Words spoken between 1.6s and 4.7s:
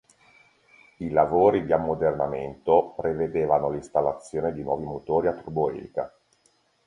di ammodernamento prevedevano l’installazione di